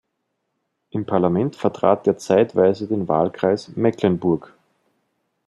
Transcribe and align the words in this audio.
Im 0.89 1.05
Parlament 1.05 1.55
vertrat 1.55 2.07
er 2.07 2.17
zeitweise 2.17 2.87
den 2.87 3.07
Wahlkreis 3.07 3.67
Mecklenburg. 3.75 4.51